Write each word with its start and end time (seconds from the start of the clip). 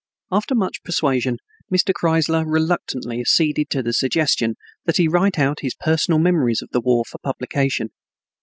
After 0.31 0.55
much 0.55 0.81
persuasion, 0.83 1.37
Mr. 1.71 1.93
Kreisler 1.93 2.43
reluctantly 2.43 3.19
acceded 3.19 3.69
to 3.69 3.83
the 3.83 3.93
suggestion 3.93 4.55
that 4.85 4.97
he 4.97 5.07
write 5.07 5.37
out 5.37 5.59
his 5.61 5.75
personal 5.75 6.17
memories 6.19 6.63
of 6.63 6.69
the 6.71 6.81
war 6.81 7.03
for 7.05 7.19
publication. 7.19 7.89